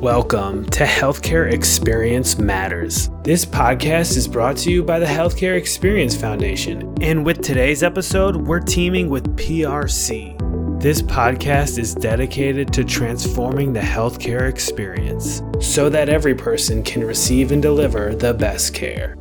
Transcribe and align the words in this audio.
Welcome 0.00 0.66
to 0.66 0.84
Healthcare 0.84 1.50
Experience 1.50 2.38
Matters. 2.38 3.08
This 3.24 3.46
podcast 3.46 4.18
is 4.18 4.28
brought 4.28 4.58
to 4.58 4.70
you 4.70 4.82
by 4.82 4.98
the 4.98 5.06
Healthcare 5.06 5.56
Experience 5.56 6.14
Foundation. 6.14 6.94
And 7.00 7.24
with 7.24 7.40
today's 7.40 7.82
episode, 7.82 8.36
we're 8.36 8.60
teaming 8.60 9.08
with 9.08 9.34
PRC. 9.38 10.38
This 10.82 11.00
podcast 11.00 11.78
is 11.78 11.94
dedicated 11.94 12.74
to 12.74 12.84
transforming 12.84 13.72
the 13.72 13.80
healthcare 13.80 14.50
experience 14.50 15.40
so 15.60 15.88
that 15.88 16.10
every 16.10 16.34
person 16.34 16.82
can 16.82 17.02
receive 17.02 17.50
and 17.50 17.62
deliver 17.62 18.14
the 18.14 18.34
best 18.34 18.74
care. 18.74 19.16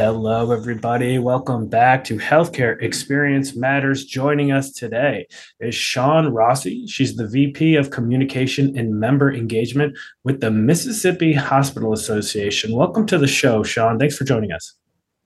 Hello, 0.00 0.50
everybody. 0.50 1.18
Welcome 1.18 1.68
back 1.68 2.04
to 2.04 2.16
Healthcare 2.16 2.80
Experience 2.82 3.54
Matters. 3.54 4.06
Joining 4.06 4.50
us 4.50 4.72
today 4.72 5.26
is 5.60 5.74
Shawn 5.74 6.32
Rossi. 6.32 6.86
She's 6.86 7.16
the 7.16 7.28
VP 7.28 7.76
of 7.76 7.90
Communication 7.90 8.78
and 8.78 8.98
Member 8.98 9.30
Engagement 9.30 9.98
with 10.24 10.40
the 10.40 10.50
Mississippi 10.50 11.34
Hospital 11.34 11.92
Association. 11.92 12.74
Welcome 12.74 13.04
to 13.08 13.18
the 13.18 13.26
show, 13.26 13.62
Shawn. 13.62 13.98
Thanks 13.98 14.16
for 14.16 14.24
joining 14.24 14.52
us. 14.52 14.74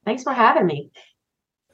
Thanks 0.05 0.25
for 0.25 0.33
having 0.33 0.67
me. 0.67 0.91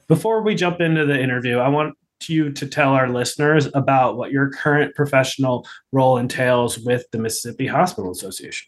Before 0.07 0.43
we 0.43 0.53
jump 0.53 0.79
into 0.79 1.03
the 1.03 1.19
interview, 1.19 1.57
I 1.57 1.69
want 1.69 1.97
you 2.27 2.51
to 2.51 2.67
tell 2.67 2.93
our 2.93 3.09
listeners 3.09 3.67
about 3.73 4.15
what 4.15 4.29
your 4.29 4.51
current 4.51 4.93
professional 4.93 5.67
role 5.91 6.19
entails 6.19 6.77
with 6.77 7.05
the 7.11 7.17
Mississippi 7.17 7.65
Hospital 7.65 8.11
Association. 8.11 8.67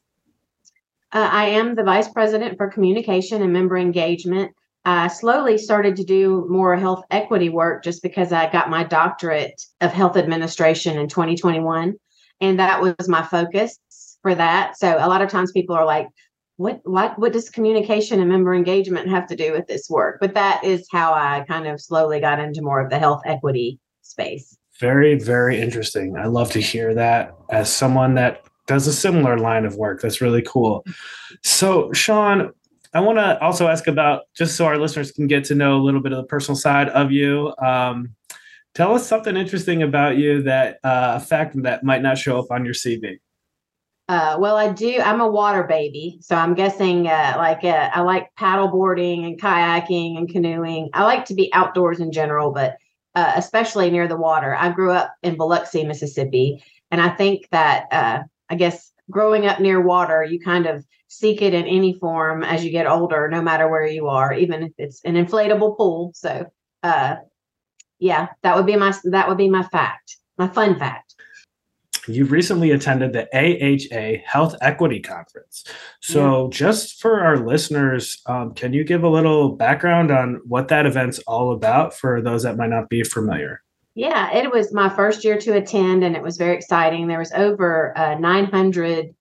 Uh, 1.14 1.30
I 1.32 1.46
am 1.46 1.76
the 1.76 1.84
vice 1.84 2.10
president 2.10 2.58
for 2.58 2.70
communication 2.70 3.44
and 3.44 3.54
member 3.54 3.78
engagement. 3.78 4.52
I 4.84 5.08
slowly 5.08 5.58
started 5.58 5.96
to 5.98 6.04
do 6.04 6.46
more 6.50 6.76
health 6.76 7.04
equity 7.12 7.50
work 7.50 7.84
just 7.84 8.02
because 8.02 8.34
I 8.34 8.52
got 8.52 8.70
my 8.70 8.84
doctorate 8.84 9.62
of 9.80 9.94
health 9.94 10.18
administration 10.18 10.98
in 10.98 11.08
2021. 11.08 11.94
And 12.42 12.60
that 12.60 12.82
was 12.82 13.08
my 13.08 13.24
focus 13.24 13.78
for 14.24 14.34
that. 14.36 14.78
So 14.78 14.98
a 14.98 15.08
lot 15.08 15.22
of 15.22 15.30
times 15.30 15.52
people 15.52 15.76
are 15.76 15.86
like, 15.86 16.08
what, 16.58 16.82
what, 16.84 17.18
what 17.18 17.32
does 17.32 17.50
communication 17.50 18.20
and 18.20 18.30
member 18.30 18.54
engagement 18.54 19.10
have 19.10 19.28
to 19.28 19.36
do 19.36 19.54
with 19.54 19.68
this 19.68 19.90
work? 19.90 20.18
But 20.20 20.34
that 20.34 20.64
is 20.64 20.88
how 20.92 21.14
I 21.14 21.46
kind 21.48 21.68
of 21.68 21.80
slowly 21.80 22.20
got 22.20 22.40
into 22.40 22.62
more 22.62 22.82
of 22.82 22.90
the 22.90 23.00
health 23.00 23.22
equity 23.26 23.80
space. 24.02 24.58
Very, 24.80 25.16
very 25.16 25.62
interesting. 25.62 26.18
I 26.18 26.26
love 26.26 26.52
to 26.52 26.60
hear 26.60 26.94
that 26.96 27.36
as 27.50 27.72
someone 27.72 28.16
that 28.16 28.44
does 28.68 28.88
a 28.88 28.94
similar 28.94 29.38
line 29.38 29.66
of 29.66 29.76
work. 29.76 30.02
That's 30.02 30.22
really 30.22 30.42
cool. 30.42 30.86
So, 31.42 31.92
Shawn, 31.94 32.52
I 32.94 33.00
want 33.00 33.18
to 33.18 33.42
also 33.42 33.68
ask 33.68 33.88
about 33.88 34.24
just 34.36 34.56
so 34.56 34.66
our 34.66 34.78
listeners 34.78 35.12
can 35.12 35.28
get 35.28 35.44
to 35.46 35.56
know 35.56 35.78
a 35.78 35.82
little 35.82 36.02
bit 36.02 36.12
of 36.12 36.18
the 36.18 36.28
personal 36.28 36.56
side 36.56 36.90
of 36.90 37.12
you. 37.12 37.54
Um, 37.58 38.16
tell 38.76 38.94
us 38.94 39.08
something 39.08 39.36
interesting 39.36 39.84
about 39.84 40.18
you 40.18 40.44
that 40.44 40.80
uh, 40.84 41.14
a 41.16 41.20
fact 41.20 41.62
that 41.64 41.84
might 41.84 42.02
not 42.02 42.18
show 42.18 42.40
up 42.40 42.52
on 42.52 42.66
your 42.66 42.74
CV. 42.74 43.20
Uh, 44.10 44.36
well, 44.38 44.58
I 44.58 44.72
do. 44.72 45.00
I'm 45.00 45.22
a 45.22 45.28
water 45.28 45.64
baby, 45.64 46.18
so 46.22 46.36
I'm 46.36 46.54
guessing 46.54 47.08
uh, 47.08 47.36
like 47.38 47.64
uh, 47.64 47.90
I 47.94 48.02
like 48.02 48.36
paddle 48.36 48.68
boarding 48.68 49.24
and 49.24 49.42
kayaking 49.42 50.18
and 50.18 50.30
canoeing. 50.30 50.90
I 50.94 51.04
like 51.06 51.26
to 51.26 51.34
be 51.34 51.52
outdoors 51.54 52.02
in 52.02 52.12
general, 52.12 52.52
but 52.52 52.78
uh, 53.16 53.34
especially 53.38 53.90
near 53.90 54.08
the 54.08 54.18
water. 54.18 54.56
I 54.56 54.72
grew 54.72 54.92
up 54.92 55.14
in 55.24 55.38
Biloxi, 55.38 55.86
Mississippi, 55.86 56.64
and 56.92 57.00
I 57.00 57.10
think 57.10 57.48
that 57.52 57.88
uh, 57.92 58.24
I 58.54 58.56
guess 58.56 58.92
growing 59.10 59.48
up 59.48 59.60
near 59.60 59.82
water, 59.82 60.24
you 60.24 60.40
kind 60.40 60.68
of 60.68 60.86
seek 61.08 61.42
it 61.42 61.56
in 61.56 61.66
any 61.66 61.98
form 62.00 62.44
as 62.44 62.64
you 62.64 62.70
get 62.70 62.86
older, 62.86 63.28
no 63.28 63.42
matter 63.42 63.68
where 63.68 63.88
you 63.88 64.10
are, 64.10 64.32
even 64.32 64.62
if 64.62 64.72
it's 64.78 65.04
an 65.06 65.16
inflatable 65.16 65.76
pool. 65.76 66.12
So, 66.14 66.46
uh, 66.84 67.16
yeah, 67.98 68.28
that 68.44 68.56
would 68.56 68.68
be 68.68 68.76
my 68.76 68.94
that 69.06 69.28
would 69.28 69.40
be 69.40 69.50
my 69.50 69.64
fact, 69.64 70.18
my 70.38 70.48
fun 70.48 70.78
fact. 70.78 71.16
You 72.08 72.26
recently 72.26 72.70
attended 72.70 73.14
the 73.14 73.28
AHA 73.34 74.22
Health 74.24 74.56
Equity 74.62 75.00
Conference. 75.00 75.64
So, 76.00 76.44
yeah. 76.44 76.50
just 76.52 77.02
for 77.02 77.22
our 77.22 77.38
listeners, 77.38 78.22
um, 78.28 78.54
can 78.54 78.72
you 78.72 78.84
give 78.84 79.04
a 79.04 79.10
little 79.10 79.54
background 79.56 80.12
on 80.12 80.42
what 80.46 80.68
that 80.68 80.86
event's 80.86 81.18
all 81.20 81.54
about 81.54 81.96
for 81.96 82.22
those 82.22 82.44
that 82.44 82.56
might 82.56 82.70
not 82.70 82.88
be 82.88 83.04
familiar? 83.04 83.63
Yeah, 83.96 84.36
it 84.36 84.52
was 84.52 84.74
my 84.74 84.90
first 84.90 85.24
year 85.24 85.38
to 85.40 85.56
attend, 85.56 86.04
and 86.04 86.16
it 86.16 86.24
was 86.24 86.38
very 86.38 86.56
exciting. 86.56 87.08
There 87.08 87.20
was 87.20 87.32
over 87.34 87.96
uh, 87.98 88.16
900 88.16 89.14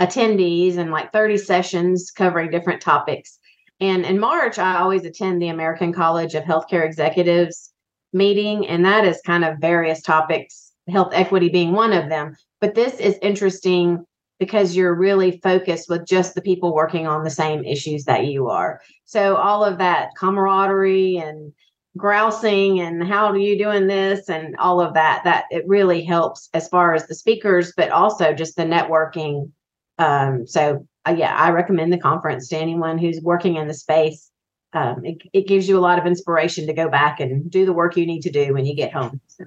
attendees 0.00 0.76
and 0.78 0.90
like 0.90 1.12
30 1.12 1.36
sessions 1.38 2.10
covering 2.10 2.50
different 2.50 2.80
topics. 2.80 3.38
And 3.80 4.04
in 4.04 4.18
March, 4.18 4.58
I 4.58 4.78
always 4.78 5.04
attend 5.04 5.42
the 5.42 5.48
American 5.48 5.92
College 5.92 6.34
of 6.34 6.44
Healthcare 6.44 6.86
Executives 6.86 7.72
meeting, 8.12 8.66
and 8.66 8.84
that 8.84 9.04
is 9.04 9.20
kind 9.26 9.44
of 9.44 9.58
various 9.58 10.00
topics, 10.00 10.72
health 10.88 11.12
equity 11.12 11.50
being 11.50 11.72
one 11.72 11.92
of 11.92 12.08
them. 12.08 12.34
But 12.60 12.74
this 12.74 12.94
is 13.00 13.18
interesting 13.20 14.06
because 14.38 14.74
you're 14.74 14.94
really 14.94 15.38
focused 15.42 15.88
with 15.90 16.06
just 16.06 16.34
the 16.34 16.42
people 16.42 16.74
working 16.74 17.06
on 17.06 17.24
the 17.24 17.30
same 17.30 17.64
issues 17.64 18.04
that 18.04 18.26
you 18.26 18.48
are. 18.48 18.80
So 19.04 19.36
all 19.36 19.64
of 19.64 19.78
that 19.78 20.08
camaraderie 20.16 21.18
and 21.18 21.52
grousing 21.96 22.80
and 22.80 23.06
how 23.06 23.26
are 23.26 23.38
you 23.38 23.56
doing 23.56 23.86
this 23.86 24.28
and 24.28 24.56
all 24.56 24.80
of 24.80 24.94
that 24.94 25.22
that 25.24 25.44
it 25.50 25.66
really 25.66 26.02
helps 26.02 26.48
as 26.52 26.68
far 26.68 26.94
as 26.94 27.06
the 27.06 27.14
speakers 27.14 27.72
but 27.76 27.90
also 27.90 28.32
just 28.32 28.56
the 28.56 28.64
networking. 28.64 29.50
Um, 29.98 30.46
so 30.46 30.86
uh, 31.06 31.14
yeah 31.16 31.36
i 31.36 31.50
recommend 31.50 31.92
the 31.92 31.98
conference 31.98 32.48
to 32.48 32.56
anyone 32.56 32.98
who's 32.98 33.20
working 33.20 33.56
in 33.56 33.68
the 33.68 33.74
space. 33.74 34.30
Um, 34.72 35.04
it, 35.04 35.18
it 35.32 35.46
gives 35.46 35.68
you 35.68 35.78
a 35.78 35.80
lot 35.80 36.00
of 36.00 36.06
inspiration 36.06 36.66
to 36.66 36.72
go 36.72 36.88
back 36.88 37.20
and 37.20 37.48
do 37.48 37.64
the 37.64 37.72
work 37.72 37.96
you 37.96 38.06
need 38.06 38.22
to 38.22 38.30
do 38.30 38.52
when 38.54 38.66
you 38.66 38.74
get 38.74 38.92
home. 38.92 39.20
So. 39.28 39.44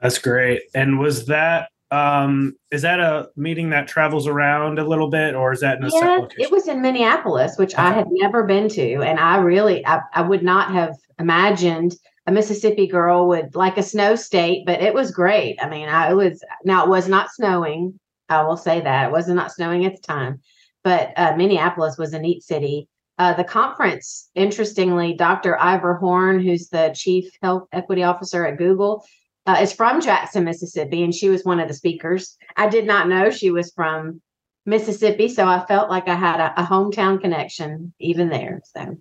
that's 0.00 0.18
great. 0.18 0.62
And 0.74 0.98
was 0.98 1.26
that 1.26 1.68
um 1.92 2.52
is 2.72 2.82
that 2.82 2.98
a 2.98 3.28
meeting 3.36 3.70
that 3.70 3.86
travels 3.86 4.26
around 4.26 4.78
a 4.78 4.84
little 4.84 5.08
bit 5.08 5.36
or 5.36 5.52
is 5.52 5.60
that 5.60 5.78
in 5.78 5.84
a 5.84 5.90
yeah, 5.92 6.26
it 6.36 6.50
was 6.50 6.66
in 6.66 6.82
minneapolis 6.82 7.56
which 7.58 7.74
okay. 7.74 7.82
i 7.82 7.92
had 7.92 8.06
never 8.10 8.42
been 8.42 8.68
to 8.68 9.02
and 9.02 9.20
i 9.20 9.36
really 9.36 9.86
I, 9.86 10.00
I 10.12 10.22
would 10.22 10.42
not 10.42 10.72
have 10.72 10.96
imagined 11.20 11.94
a 12.26 12.32
mississippi 12.32 12.86
girl 12.86 13.28
would 13.28 13.54
like 13.54 13.78
a 13.78 13.82
snow 13.82 14.16
state 14.16 14.66
but 14.66 14.80
it 14.80 14.92
was 14.92 15.10
great. 15.10 15.58
I 15.62 15.68
mean 15.68 15.88
i 15.88 16.12
was 16.12 16.42
now 16.64 16.84
it 16.84 16.88
was 16.88 17.08
not 17.08 17.30
snowing. 17.30 17.98
I 18.28 18.42
will 18.42 18.56
say 18.56 18.80
that 18.80 19.08
it 19.08 19.12
was 19.12 19.28
not 19.28 19.52
snowing 19.52 19.84
at 19.84 19.94
the 19.94 20.02
time 20.02 20.40
but 20.82 21.12
uh, 21.16 21.34
minneapolis 21.36 21.98
was 21.98 22.12
a 22.12 22.18
neat 22.18 22.42
city. 22.42 22.88
Uh, 23.18 23.32
the 23.32 23.44
conference 23.44 24.28
interestingly 24.34 25.14
dr 25.14 25.58
ivor 25.58 25.94
horn 25.94 26.38
who's 26.38 26.68
the 26.68 26.92
chief 26.94 27.30
health 27.42 27.66
equity 27.72 28.02
officer 28.02 28.44
at 28.44 28.58
google 28.58 29.06
uh, 29.46 29.58
is 29.60 29.72
from 29.72 30.00
Jackson, 30.00 30.44
Mississippi, 30.44 31.02
and 31.02 31.14
she 31.14 31.28
was 31.28 31.44
one 31.44 31.60
of 31.60 31.68
the 31.68 31.74
speakers. 31.74 32.36
I 32.56 32.68
did 32.68 32.86
not 32.86 33.08
know 33.08 33.30
she 33.30 33.50
was 33.50 33.72
from 33.72 34.20
Mississippi, 34.64 35.28
so 35.28 35.46
I 35.46 35.64
felt 35.66 35.88
like 35.88 36.08
I 36.08 36.16
had 36.16 36.40
a, 36.40 36.60
a 36.60 36.64
hometown 36.64 37.20
connection 37.20 37.92
even 38.00 38.28
there. 38.28 38.60
So 38.64 38.96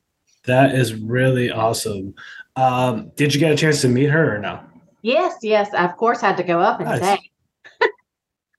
that 0.46 0.76
is 0.76 0.94
really 0.94 1.52
awesome. 1.52 2.14
Um, 2.56 3.12
did 3.16 3.34
you 3.34 3.40
get 3.40 3.52
a 3.52 3.58
chance 3.58 3.82
to 3.82 3.90
meet 3.90 4.10
her 4.10 4.36
or 4.36 4.40
no? 4.40 4.60
Yes, 5.02 5.36
yes. 5.42 5.74
I 5.74 5.86
of 5.86 5.98
course 5.98 6.22
had 6.22 6.38
to 6.38 6.44
go 6.44 6.60
up 6.60 6.80
and 6.80 6.90
nice. 6.90 7.02
say, 7.02 7.32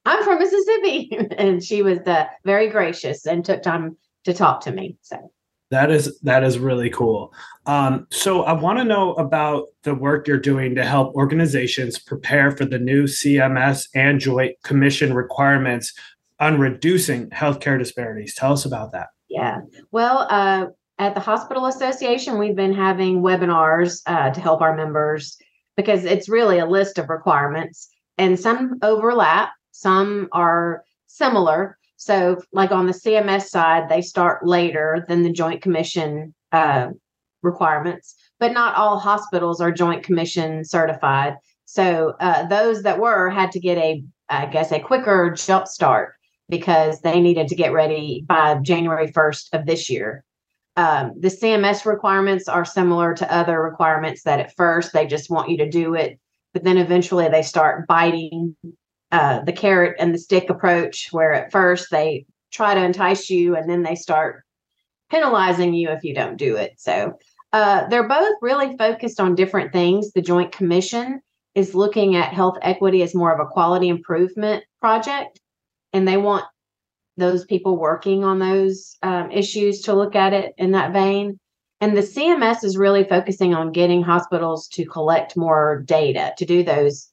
"I'm 0.04 0.25
from 0.25 0.41
Mississippi," 0.41 1.16
and 1.38 1.62
she 1.62 1.82
was 1.82 2.00
uh, 2.00 2.26
very 2.44 2.69
gracious 2.69 3.26
and 3.26 3.44
took 3.44 3.62
time 3.62 3.96
to 4.25 4.34
talk 4.34 4.62
to 4.62 4.72
me. 4.72 4.96
So 5.02 5.30
that 5.71 5.91
is 5.91 6.19
that 6.21 6.44
is 6.44 6.59
really 6.59 6.91
cool. 6.91 7.32
Um, 7.66 8.06
so 8.10 8.44
I 8.44 8.53
want 8.53 8.78
to 8.78 8.84
know 8.84 9.15
about 9.15 9.66
the 9.82 9.94
work 9.94 10.28
you're 10.28 10.38
doing 10.38 10.75
to 10.77 10.84
help 10.84 11.15
organizations 11.15 11.99
prepare 11.99 12.53
for 12.53 12.65
the 12.65 12.78
new 12.78 13.04
CMS 13.04 13.88
and 13.94 14.21
Joint 14.21 14.56
Commission 14.62 15.12
requirements 15.12 15.93
on 16.38 16.60
reducing 16.60 17.31
healthcare 17.31 17.78
disparities. 17.78 18.34
Tell 18.34 18.53
us 18.53 18.65
about 18.65 18.93
that. 18.93 19.09
Yeah. 19.28 19.60
Well, 19.91 20.26
uh, 20.31 20.66
at 20.99 21.15
the 21.15 21.21
Hospital 21.21 21.66
Association, 21.66 22.38
we've 22.38 22.56
been 22.56 22.72
having 22.72 23.22
webinars 23.22 24.03
uh, 24.06 24.31
to 24.31 24.41
help 24.41 24.60
our 24.60 24.76
members 24.76 25.37
because 25.76 26.05
it's 26.05 26.28
really 26.28 26.59
a 26.59 26.66
list 26.66 26.99
of 26.99 27.10
requirements, 27.10 27.88
and 28.16 28.38
some 28.38 28.78
overlap, 28.82 29.50
some 29.72 30.28
are 30.32 30.84
similar. 31.06 31.76
So, 31.96 32.40
like 32.52 32.72
on 32.72 32.87
the 32.87 32.93
CMS 32.93 33.46
side, 33.46 33.88
they 33.88 34.02
start 34.02 34.46
later 34.46 35.04
than 35.08 35.22
the 35.22 35.32
Joint 35.32 35.62
Commission 35.62 36.34
uh, 36.52 36.88
requirements, 37.43 38.14
but 38.38 38.52
not 38.52 38.76
all 38.76 38.98
hospitals 38.98 39.60
are 39.60 39.72
Joint 39.72 40.02
Commission 40.02 40.64
certified. 40.64 41.37
So, 41.64 42.14
uh, 42.20 42.46
those 42.46 42.82
that 42.82 43.00
were 43.00 43.31
had 43.31 43.50
to 43.52 43.60
get 43.60 43.78
a, 43.78 44.04
I 44.28 44.46
guess, 44.46 44.72
a 44.72 44.81
quicker 44.81 45.31
jump 45.31 45.66
start 45.69 46.14
because 46.48 47.00
they 47.00 47.20
needed 47.20 47.48
to 47.48 47.56
get 47.56 47.72
ready 47.72 48.25
by 48.26 48.56
January 48.62 49.10
1st 49.10 49.49
of 49.52 49.66
this 49.66 49.90
year. 49.90 50.22
Um, 50.76 51.14
the 51.19 51.28
CMS 51.28 51.87
requirements 51.87 52.46
are 52.49 52.64
similar 52.64 53.14
to 53.14 53.34
other 53.34 53.60
requirements 53.62 54.22
that 54.25 54.40
at 54.40 54.54
first 54.54 54.92
they 54.92 55.06
just 55.06 55.31
want 55.31 55.49
you 55.49 55.56
to 55.58 55.69
do 55.69 55.94
it, 55.94 56.20
but 56.52 56.62
then 56.62 56.76
eventually 56.76 57.28
they 57.28 57.42
start 57.42 57.87
biting 57.88 58.54
uh, 59.12 59.41
the 59.43 59.53
carrot 59.53 59.97
and 59.99 60.12
the 60.12 60.19
stick 60.19 60.50
approach, 60.50 61.08
where 61.12 61.32
at 61.32 61.53
first 61.53 61.88
they 61.91 62.26
try 62.53 62.75
to 62.75 62.85
entice 62.85 63.31
you 63.31 63.56
and 63.56 63.69
then 63.69 63.82
they 63.82 63.94
start 63.94 64.43
penalizing 65.11 65.75
you 65.75 65.91
if 65.91 66.03
you 66.03 66.14
don't 66.14 66.37
do 66.37 66.56
it. 66.56 66.73
So 66.79 67.19
uh, 67.53 67.87
they're 67.88 68.08
both 68.08 68.35
really 68.43 68.76
focused 68.76 69.20
on 69.20 69.35
different 69.35 69.73
things. 69.73 70.12
The 70.12 70.23
Joint 70.23 70.53
Commission 70.53 71.20
is 71.55 71.75
looking 71.75 72.17
at 72.17 72.35
health 72.35 72.58
equity 72.62 73.03
as 73.03 73.14
more 73.14 73.32
of 73.32 73.41
a 73.41 73.49
quality 73.49 73.88
improvement 73.88 74.64
project. 74.81 75.41
and 75.93 76.06
they 76.06 76.17
want 76.17 76.44
those 77.17 77.47
people 77.47 77.79
working 77.79 78.25
on 78.25 78.38
those 78.38 78.99
um, 79.02 79.31
issues 79.31 79.81
to 79.81 79.94
look 79.94 80.14
at 80.14 80.35
it 80.35 80.52
in 80.59 80.73
that 80.73 80.93
vein. 80.93 81.38
And 81.81 81.97
the 81.97 82.02
CMS 82.02 82.62
is 82.62 82.76
really 82.76 83.05
focusing 83.05 83.55
on 83.55 83.73
getting 83.73 84.02
hospitals 84.02 84.69
to 84.69 84.85
collect 84.85 85.37
more 85.37 85.82
data 85.87 86.35
to 86.37 86.44
do 86.44 86.62
those 86.62 87.11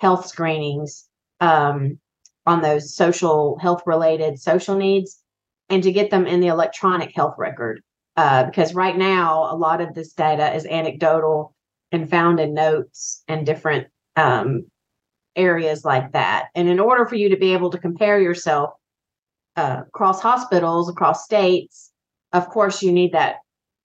health 0.00 0.26
screenings 0.26 1.06
um, 1.42 1.98
on 2.46 2.62
those 2.62 2.94
social 2.94 3.58
health 3.58 3.82
related 3.84 4.38
social 4.38 4.76
needs 4.76 5.20
and 5.68 5.82
to 5.82 5.92
get 5.92 6.10
them 6.10 6.26
in 6.26 6.40
the 6.40 6.46
electronic 6.46 7.14
health 7.14 7.34
record. 7.36 7.82
Uh, 8.16 8.44
because 8.44 8.74
right 8.74 8.96
now, 8.96 9.52
a 9.52 9.56
lot 9.56 9.80
of 9.80 9.94
this 9.94 10.12
data 10.12 10.54
is 10.54 10.66
anecdotal 10.66 11.54
and 11.90 12.08
found 12.08 12.38
in 12.40 12.54
notes 12.54 13.22
and 13.26 13.44
different 13.44 13.88
um, 14.16 14.64
areas 15.34 15.84
like 15.84 16.12
that. 16.12 16.48
And 16.54 16.68
in 16.68 16.78
order 16.78 17.06
for 17.06 17.16
you 17.16 17.30
to 17.30 17.36
be 17.36 17.54
able 17.54 17.70
to 17.70 17.78
compare 17.78 18.20
yourself 18.20 18.74
uh, 19.56 19.82
across 19.88 20.20
hospitals, 20.20 20.88
across 20.88 21.24
states, 21.24 21.90
of 22.32 22.48
course, 22.48 22.82
you 22.82 22.92
need 22.92 23.12
that 23.12 23.36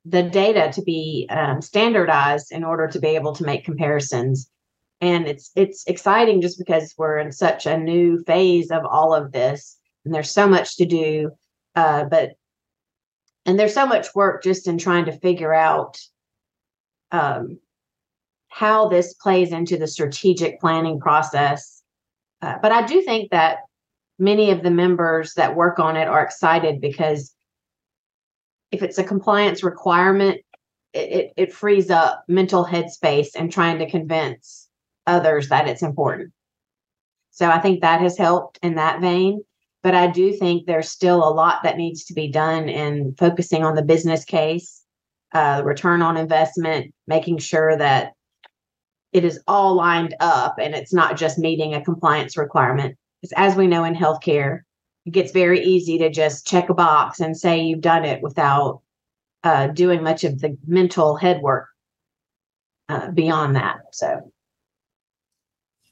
the 0.06 0.24
data 0.24 0.72
to 0.74 0.82
be 0.82 1.28
um, 1.30 1.62
standardized 1.62 2.52
in 2.52 2.64
order 2.64 2.88
to 2.88 3.00
be 3.00 3.10
able 3.10 3.34
to 3.36 3.44
make 3.44 3.66
comparisons. 3.66 4.50
And 5.00 5.28
it's 5.28 5.52
it's 5.56 5.86
exciting 5.86 6.42
just 6.42 6.58
because 6.58 6.96
we're 6.98 7.20
in 7.20 7.32
such 7.32 7.66
a 7.66 7.78
new 7.78 8.24
phase 8.24 8.72
of 8.72 8.84
all 8.86 9.14
of 9.14 9.32
this, 9.32 9.78
and 10.04 10.14
there's 10.14 10.32
so 10.32 10.48
much 10.48 10.78
to 10.78 10.86
do. 10.86 11.32
Uh, 11.76 12.06
but 12.06 12.32
and 13.46 13.60
there's 13.60 13.74
so 13.74 13.86
much 13.86 14.14
work 14.16 14.44
just 14.44 14.68
in 14.68 14.78
trying 14.78 15.06
to 15.06 15.20
figure 15.20 15.54
out 15.54 16.00
um, 17.12 17.60
how 18.50 18.90
this 18.90 19.14
plays 19.14 19.52
into 19.52 19.78
the 19.78 19.88
strategic 19.88 20.60
planning 20.60 21.00
process. 21.00 21.82
Uh, 22.42 22.56
but 22.62 22.72
I 22.72 22.86
do 22.86 23.02
think 23.02 23.32
that 23.32 23.60
many 24.20 24.52
of 24.52 24.64
the 24.64 24.72
members 24.72 25.34
that 25.36 25.56
work 25.56 25.80
on 25.80 25.96
it 25.96 26.08
are 26.08 26.24
excited 26.24 26.82
because 26.82 27.34
if 28.72 28.84
it's 28.84 28.98
a 28.98 29.04
compliance 29.04 29.64
requirement, 29.64 30.42
it, 30.94 31.12
it, 31.12 31.34
it 31.38 31.54
frees 31.54 31.90
up 31.90 32.24
mental 32.28 32.66
headspace 32.66 33.30
and 33.36 33.52
trying 33.52 33.80
to 33.80 33.90
convince 33.90 34.67
others 35.08 35.50
that 35.50 35.68
it's 35.68 35.82
important. 35.82 36.32
So 37.32 37.50
I 37.50 37.60
think 37.60 37.82
that 37.82 38.02
has 38.02 38.18
helped 38.18 38.60
in 38.62 38.76
that 38.76 39.02
vein. 39.02 39.44
But 39.84 39.96
I 39.96 40.08
do 40.08 40.34
think 40.34 40.66
there's 40.66 40.90
still 40.90 41.18
a 41.18 41.34
lot 41.34 41.64
that 41.64 41.78
needs 41.78 42.04
to 42.06 42.14
be 42.14 42.28
done 42.28 42.68
in 42.68 43.16
focusing 43.18 43.64
on 43.64 43.76
the 43.76 43.84
business 43.84 44.26
case, 44.26 44.82
uh, 45.34 45.62
return 45.64 46.02
on 46.02 46.18
investment, 46.18 46.94
making 47.06 47.38
sure 47.38 47.78
that 47.78 48.14
it 49.14 49.24
is 49.24 49.40
all 49.48 49.76
lined 49.76 50.16
up 50.20 50.58
and 50.60 50.76
it's 50.76 50.94
not 50.94 51.16
just 51.16 51.38
meeting 51.38 51.74
a 51.74 51.84
compliance 51.84 52.38
requirement. 52.38 52.98
Because 53.22 53.34
as 53.38 53.56
we 53.56 53.68
know 53.68 53.84
in 53.84 53.96
healthcare, 53.96 54.62
it 55.06 55.12
gets 55.12 55.32
very 55.32 55.64
easy 55.64 55.98
to 56.00 56.10
just 56.10 56.46
check 56.46 56.70
a 56.70 56.74
box 56.74 57.20
and 57.20 57.38
say 57.38 57.62
you've 57.62 57.82
done 57.82 58.04
it 58.04 58.22
without 58.22 58.82
uh, 59.44 59.68
doing 59.68 60.04
much 60.04 60.24
of 60.24 60.40
the 60.40 60.58
mental 60.66 61.16
head 61.16 61.42
work 61.42 61.68
uh, 62.90 63.12
beyond 63.12 63.56
that. 63.56 63.78
So 63.94 64.32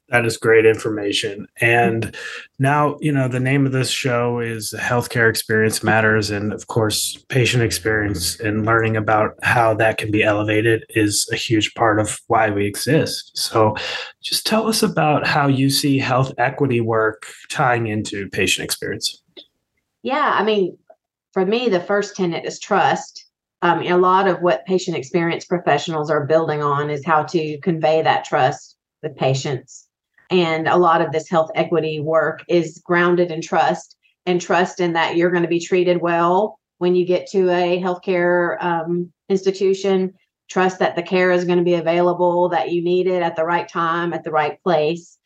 that 0.10 0.26
is 0.26 0.38
great 0.38 0.66
information. 0.66 1.48
And 1.60 2.16
now, 2.60 2.98
you 3.02 3.12
know, 3.12 3.28
the 3.28 3.40
name 3.40 3.66
of 3.66 3.72
this 3.72 3.90
show 3.90 4.40
is 4.40 4.74
Healthcare 4.78 5.30
Experience 5.30 5.84
Matters. 5.84 6.30
And 6.30 6.54
of 6.54 6.68
course, 6.68 7.18
patient 7.30 7.64
experience 7.64 8.40
and 8.40 8.66
learning 8.66 8.98
about 8.98 9.36
how 9.42 9.74
that 9.76 9.98
can 9.98 10.12
be 10.12 10.22
elevated 10.22 10.86
is 10.90 11.28
a 11.32 11.36
huge 11.36 11.74
part 11.74 12.00
of 12.00 12.20
why 12.28 12.52
we 12.52 12.66
exist. 12.66 13.32
So 13.36 13.76
just 14.22 14.46
tell 14.46 14.68
us 14.68 14.84
about 14.84 15.26
how 15.26 15.48
you 15.48 15.72
see 15.72 15.98
health 15.98 16.32
equity 16.38 16.82
work 16.82 17.26
tying 17.50 17.88
into 17.88 18.30
patient 18.30 18.64
experience. 18.64 19.24
Yeah. 20.04 20.36
I 20.36 20.44
mean, 20.44 20.78
for 21.34 21.46
me, 21.46 21.68
the 21.68 21.80
first 21.80 22.16
tenet 22.16 22.46
is 22.46 22.60
trust. 22.60 23.26
Um, 23.64 23.82
a 23.82 23.98
lot 23.98 24.28
of 24.28 24.42
what 24.42 24.66
patient 24.68 24.96
experience 24.96 25.46
professionals 25.46 26.12
are 26.12 26.28
building 26.28 26.62
on 26.62 26.92
is 26.92 27.04
how 27.04 27.24
to 27.24 27.58
convey 27.62 28.04
that 28.04 28.24
trust 28.24 28.78
with 29.02 29.16
patients 29.16 29.85
and 30.30 30.68
a 30.68 30.78
lot 30.78 31.02
of 31.02 31.12
this 31.12 31.30
health 31.30 31.52
equity 31.56 32.00
work 32.00 32.44
is 32.48 32.82
grounded 32.84 33.32
in 33.32 33.42
trust 33.42 33.96
and 34.26 34.42
trust 34.42 34.80
in 34.80 34.94
that 34.94 35.16
you're 35.16 35.32
going 35.32 35.44
to 35.44 35.50
be 35.50 35.60
treated 35.60 36.02
well 36.02 36.60
when 36.78 36.96
you 36.96 37.06
get 37.06 37.28
to 37.32 37.50
a 37.50 37.82
healthcare 37.82 38.62
um, 38.64 39.12
institution. 39.30 40.14
Trust 40.50 40.80
that 40.80 40.96
the 40.96 41.04
care 41.04 41.32
is 41.32 41.46
going 41.46 41.58
to 41.58 41.64
be 41.64 41.74
available, 41.74 42.50
that 42.50 42.72
you 42.72 42.84
need 42.84 43.08
it 43.08 43.22
at 43.22 43.36
the 43.36 43.46
right 43.46 43.68
time, 43.68 44.14
at 44.14 44.24
the 44.24 44.32
right 44.32 44.62
place. 44.64 45.18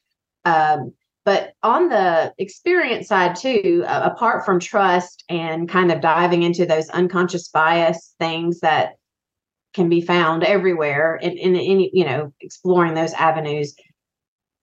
Um, 0.46 0.94
but 1.26 1.54
on 1.62 1.90
the 1.90 2.34
experience 2.38 3.08
side, 3.08 3.36
too, 3.36 3.84
uh, 3.86 4.10
apart 4.12 4.46
from 4.46 4.60
trust 4.60 5.24
and 5.30 5.70
kind 5.70 5.92
of 5.92 6.02
diving 6.02 6.44
into 6.44 6.66
those 6.66 6.90
unconscious 6.90 7.50
bias 7.50 8.16
things 8.20 8.62
that 8.62 8.94
can 9.74 9.90
be 9.90 10.02
found 10.02 10.44
everywhere 10.44 11.16
in, 11.18 11.38
in 11.38 11.56
any, 11.56 11.92
you 11.94 12.06
know, 12.06 12.34
exploring 12.42 12.94
those 12.94 13.14
avenues, 13.14 13.76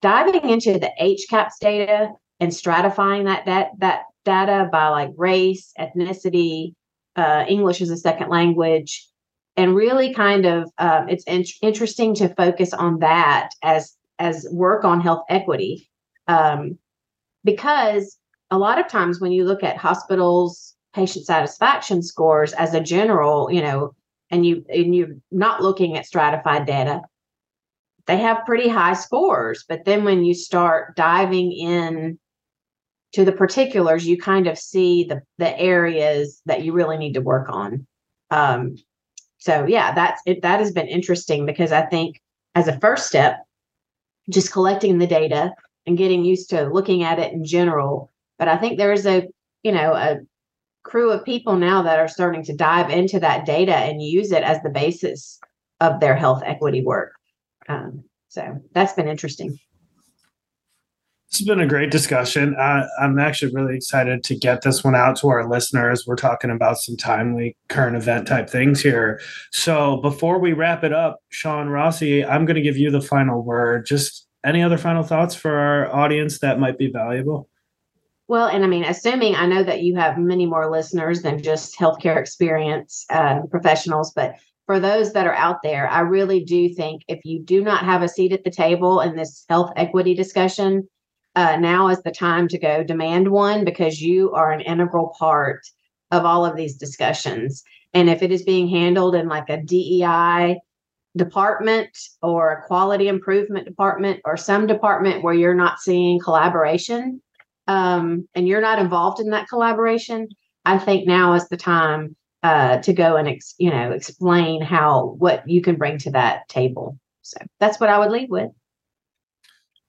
diving 0.06 0.49
into 0.49 0.79
the 0.79 0.93
HCAHPS 1.00 1.58
data 1.61 2.11
and 2.38 2.53
stratifying 2.53 3.25
that 3.25 3.44
that, 3.47 3.70
that 3.79 4.03
data 4.25 4.69
by 4.70 4.87
like 4.88 5.11
race, 5.17 5.73
ethnicity, 5.81 6.75
uh, 7.17 7.44
English 7.49 7.81
as 7.81 7.91
a 7.91 7.97
second 7.97 8.29
language, 8.29 9.05
and 9.56 9.75
really 9.75 10.14
kind 10.14 10.47
of 10.47 10.70
um, 10.79 11.08
it's 11.08 11.25
in- 11.25 11.44
interesting 11.61 12.14
to 12.14 12.32
focus 12.37 12.73
on 12.73 13.00
that 13.00 13.50
as 13.64 13.97
as 14.20 14.47
work 14.53 14.85
on 14.85 15.00
health 15.00 15.25
equity, 15.29 15.91
um, 16.29 16.79
because 17.43 18.17
a 18.53 18.58
lot 18.58 18.79
of 18.79 18.87
times 18.87 19.20
when 19.20 19.32
you 19.32 19.44
look 19.44 19.64
at 19.64 19.76
hospitals 19.76 20.76
patient 20.94 21.26
satisfaction 21.26 22.00
scores 22.00 22.53
as 22.53 22.75
a 22.75 22.81
general, 22.81 23.50
you 23.50 23.61
know, 23.61 23.93
and 24.31 24.47
you 24.47 24.64
and 24.69 24.94
you're 24.94 25.17
not 25.32 25.62
looking 25.62 25.97
at 25.97 26.06
stratified 26.06 26.64
data, 26.64 27.00
they 28.06 28.19
have 28.19 28.47
pretty 28.47 28.69
high 28.69 28.94
scores. 28.94 29.64
But 29.69 29.85
then 29.85 30.05
when 30.05 30.25
you 30.25 30.35
start 30.35 30.97
diving 30.97 31.53
in 31.53 32.19
to 33.12 33.25
the 33.25 33.32
particulars, 33.32 34.06
you 34.06 34.19
kind 34.19 34.47
of 34.47 34.58
see 34.58 35.05
the 35.05 35.23
the 35.38 35.58
areas 35.58 36.41
that 36.47 36.64
you 36.64 36.73
really 36.73 36.97
need 36.97 37.14
to 37.14 37.20
work 37.20 37.49
on. 37.49 37.87
Um, 38.31 38.76
so 39.38 39.67
yeah, 39.67 39.94
that's 39.94 40.20
it. 40.26 40.43
That 40.43 40.61
has 40.61 40.73
been 40.73 40.88
interesting 40.88 41.47
because 41.47 41.73
I 41.73 41.82
think 41.82 42.20
as 42.55 42.69
a 42.69 42.81
first 42.81 43.06
step, 43.06 43.44
just 44.31 44.53
collecting 44.53 44.99
the 44.99 45.06
data 45.06 45.53
and 45.87 45.99
getting 45.99 46.25
used 46.25 46.50
to 46.50 46.69
looking 46.69 47.03
at 47.03 47.19
it 47.19 47.32
in 47.32 47.44
general. 47.44 48.12
But 48.38 48.49
I 48.49 48.56
think 48.56 48.79
there's 48.79 49.06
a 49.06 49.29
you 49.62 49.73
know 49.73 49.94
a 49.94 50.19
crew 50.84 51.10
of 51.10 51.25
people 51.25 51.56
now 51.56 51.82
that 51.82 51.98
are 51.98 52.08
starting 52.08 52.44
to 52.44 52.55
dive 52.55 52.91
into 52.91 53.19
that 53.19 53.44
data 53.44 53.75
and 53.75 54.01
use 54.01 54.31
it 54.31 54.44
as 54.44 54.63
the 54.63 54.70
basis 54.70 55.41
of 55.81 55.98
their 55.98 56.15
health 56.15 56.43
equity 56.46 56.82
work. 56.82 57.13
Um, 57.69 58.05
so 58.29 58.61
that's 58.73 58.93
been 58.93 59.08
interesting. 59.08 59.58
This 61.31 61.41
has 61.41 61.46
been 61.46 61.61
a 61.61 61.67
great 61.67 61.91
discussion. 61.91 62.55
Uh, 62.55 62.87
I'm 63.01 63.19
actually 63.19 63.53
really 63.53 63.77
excited 63.77 64.23
to 64.25 64.37
get 64.37 64.63
this 64.63 64.85
one 64.85 64.94
out 64.94 65.17
to 65.17 65.29
our 65.29 65.49
listeners. 65.49 66.06
We're 66.06 66.17
talking 66.17 66.51
about 66.51 66.79
some 66.79 66.96
timely 66.96 67.56
current 67.69 67.96
event 67.96 68.29
type 68.29 68.49
things 68.49 68.81
here. 68.81 69.20
So 69.51 69.96
before 69.99 70.39
we 70.39 70.53
wrap 70.53 70.85
it 70.85 70.93
up, 70.93 71.19
Shawn 71.31 71.69
Rossi, 71.69 72.25
I'm 72.25 72.46
going 72.46 72.55
to 72.55 72.63
give 72.63 72.77
you 72.77 72.91
the 72.91 73.01
final 73.01 73.43
word. 73.43 73.87
Just 73.87 74.27
any 74.44 74.63
other 74.63 74.79
final 74.79 75.03
thoughts 75.03 75.35
for 75.35 75.51
our 75.51 75.93
audience 75.93 76.39
that 76.39 76.61
might 76.61 76.79
be 76.79 76.89
valuable? 76.89 77.49
Well, 78.29 78.46
and 78.46 78.65
I 78.65 78.69
mean, 78.69 78.85
assuming 78.85 79.35
I 79.35 79.46
know 79.46 79.63
that 79.63 79.82
you 79.82 79.96
have 79.96 80.19
many 80.19 80.46
more 80.46 80.70
listeners 80.70 81.23
than 81.23 81.43
just 81.43 81.79
healthcare 81.79 82.17
experience 82.17 83.05
uh, 83.11 83.41
professionals, 83.51 84.13
but 84.15 84.37
for 84.67 84.81
those 84.81 85.13
that 85.13 85.27
are 85.27 85.35
out 85.35 85.63
there, 85.63 85.89
I 85.89 86.01
really 86.01 86.43
do 86.43 86.69
think 86.69 87.03
if 87.08 87.25
you 87.25 87.41
do 87.41 87.63
not 87.63 87.85
have 87.85 88.03
a 88.03 88.08
seat 88.08 88.32
at 88.32 88.44
the 88.44 88.51
table 88.51 89.01
in 89.01 89.15
this 89.15 89.44
health 89.49 89.73
equity 89.77 90.15
discussion, 90.15 90.89
uh, 91.37 91.56
now 91.56 91.89
is 91.89 92.03
the 92.03 92.11
time 92.11 92.49
to 92.49 92.58
go 92.58 92.82
demand 92.82 93.31
one 93.31 93.65
because 93.65 94.03
you 94.03 94.32
are 94.32 94.51
an 94.51 94.61
integral 94.61 95.15
part 95.19 95.61
of 96.11 96.25
all 96.25 96.44
of 96.44 96.56
these 96.56 96.77
discussions. 96.77 97.63
And 97.94 98.11
if 98.11 98.23
it 98.23 98.32
is 98.32 98.43
being 98.43 98.69
handled 98.69 99.15
in 99.15 99.29
like 99.29 99.49
a 99.49 99.63
DEI 99.63 100.58
department 101.17 101.96
or 102.20 102.53
a 102.53 102.67
quality 102.67 103.08
improvement 103.08 103.67
department 103.67 104.20
or 104.25 104.37
some 104.37 104.67
department 104.67 105.23
where 105.23 105.35
you're 105.35 105.55
not 105.55 105.79
seeing 105.79 106.19
collaboration 106.19 107.23
um, 107.69 108.29
and 108.35 108.49
you're 108.49 108.61
not 108.61 108.79
involved 108.79 109.20
in 109.20 109.31
that 109.31 109.49
collaboration, 109.49 110.29
I 110.65 110.79
think 110.79 111.06
now 111.06 111.35
is 111.35 111.49
the 111.49 111.56
time 111.56 112.17
uh, 112.46 112.79
to 112.79 112.93
go 112.93 113.17
and 113.17 113.26
ex, 113.29 113.55
you 113.58 113.70
know 113.70 113.91
explain 113.91 114.62
how 114.62 115.17
what 115.19 115.48
you 115.48 115.60
can 115.60 115.74
bring 115.74 115.98
to 115.98 116.10
that 116.12 116.48
table. 116.48 116.98
So 117.22 117.38
that's 117.58 117.81
what 117.81 117.88
I 117.88 117.98
would 117.98 118.12
leave 118.12 118.31
with. 118.31 118.50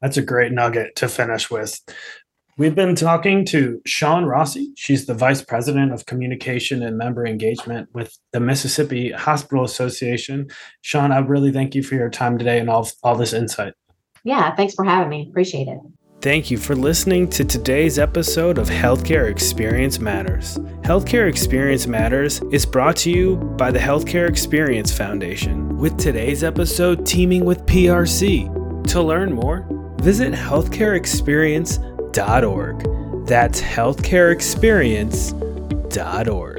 That's 0.02 0.18
a 0.18 0.24
great 0.24 0.52
nugget 0.52 0.96
to 0.96 1.08
finish 1.08 1.52
with. 1.52 1.80
We've 2.58 2.74
been 2.74 2.96
talking 2.96 3.46
to 3.46 3.80
Shawn 3.86 4.26
Rossi. 4.26 4.74
She's 4.76 5.06
the 5.06 5.14
Vice 5.14 5.44
President 5.44 5.94
of 5.94 6.08
Communication 6.08 6.82
and 6.82 6.98
Member 6.98 7.28
Engagement 7.28 7.90
with 7.94 8.18
the 8.34 8.40
Mississippi 8.40 9.12
Hospital 9.12 9.64
Association. 9.64 10.48
Shawn, 10.82 11.12
I 11.12 11.20
really 11.20 11.52
thank 11.52 11.76
you 11.76 11.84
for 11.84 11.94
your 11.94 12.10
time 12.10 12.40
today 12.40 12.58
and 12.58 12.68
all, 12.68 12.90
all 13.04 13.16
this 13.16 13.34
insight. 13.34 13.74
Yeah, 14.24 14.56
thanks 14.56 14.74
for 14.74 14.84
having 14.84 15.10
me. 15.10 15.28
Appreciate 15.30 15.68
it. 15.68 15.78
Thank 16.22 16.50
you 16.50 16.58
for 16.58 16.76
listening 16.76 17.30
to 17.30 17.46
today's 17.46 18.00
episode 18.00 18.58
of 18.58 18.68
Healthcare 18.70 19.30
Experience 19.30 20.00
Matters. 20.00 20.58
Healthcare 20.88 21.28
Experience 21.28 21.86
Matters 21.86 22.42
is 22.50 22.66
brought 22.66 22.96
to 22.98 23.10
you 23.12 23.36
by 23.36 23.72
the 23.72 23.80
Healthcare 23.80 24.30
Experience 24.30 24.90
Foundation, 24.90 25.78
with 25.78 25.98
today's 25.98 26.46
episode 26.46 27.06
teaming 27.06 27.44
with 27.44 27.66
PRC. 27.66 28.86
To 28.92 29.02
learn 29.02 29.34
more, 29.34 29.66
visit 30.00 30.32
healthcareexperience.org. 30.32 33.28
That's 33.28 33.60
healthcareexperience.org. 33.60 36.57